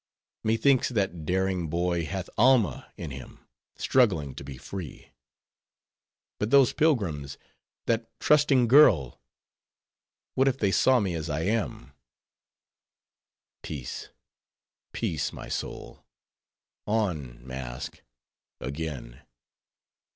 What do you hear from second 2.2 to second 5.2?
Alma in him, struggling to be free.